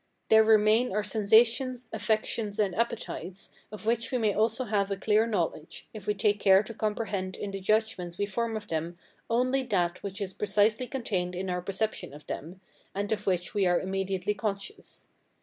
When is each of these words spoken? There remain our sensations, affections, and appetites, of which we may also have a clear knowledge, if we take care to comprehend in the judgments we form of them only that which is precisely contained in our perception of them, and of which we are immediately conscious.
There 0.29 0.43
remain 0.43 0.91
our 0.91 1.03
sensations, 1.03 1.85
affections, 1.93 2.57
and 2.57 2.73
appetites, 2.73 3.51
of 3.71 3.85
which 3.85 4.11
we 4.11 4.17
may 4.17 4.33
also 4.33 4.63
have 4.63 4.89
a 4.89 4.97
clear 4.97 5.27
knowledge, 5.27 5.87
if 5.93 6.07
we 6.07 6.15
take 6.15 6.39
care 6.39 6.63
to 6.63 6.73
comprehend 6.73 7.37
in 7.37 7.51
the 7.51 7.59
judgments 7.59 8.17
we 8.17 8.25
form 8.25 8.57
of 8.57 8.67
them 8.67 8.97
only 9.29 9.61
that 9.61 10.01
which 10.01 10.19
is 10.19 10.33
precisely 10.33 10.87
contained 10.87 11.35
in 11.35 11.51
our 11.51 11.61
perception 11.61 12.15
of 12.15 12.25
them, 12.25 12.61
and 12.95 13.11
of 13.11 13.27
which 13.27 13.53
we 13.53 13.67
are 13.67 13.79
immediately 13.79 14.33
conscious. 14.33 15.07